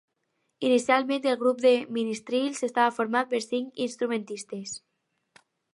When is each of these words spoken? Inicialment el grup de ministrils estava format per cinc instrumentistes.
Inicialment 0.69 1.27
el 1.33 1.37
grup 1.43 1.59
de 1.65 1.73
ministrils 1.99 2.65
estava 2.71 2.97
format 2.99 3.31
per 3.35 3.45
cinc 3.49 3.85
instrumentistes. 3.91 4.75